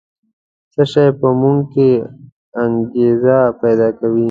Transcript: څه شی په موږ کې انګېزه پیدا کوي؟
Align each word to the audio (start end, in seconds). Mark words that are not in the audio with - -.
څه 0.73 0.83
شی 0.91 1.05
په 1.19 1.27
موږ 1.39 1.59
کې 1.73 1.89
انګېزه 2.63 3.39
پیدا 3.61 3.87
کوي؟ 3.97 4.19